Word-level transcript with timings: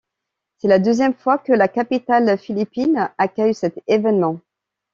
C'est 0.57 0.67
la 0.67 0.79
deuxième 0.79 1.13
fois 1.13 1.37
que 1.37 1.53
la 1.53 1.67
capitale 1.67 2.35
philippine 2.39 3.11
accueille 3.19 3.53
cet 3.53 3.83
événement. 3.85 4.39